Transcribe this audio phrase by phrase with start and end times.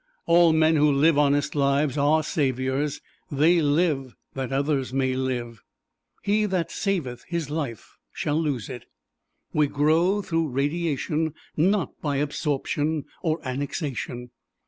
[0.25, 5.61] All men who live honest lives are saviors they live that others may live.
[6.23, 8.85] He that saveth his life shall lose it.
[9.53, 14.31] We grow through radiation, not by absorption or annexation.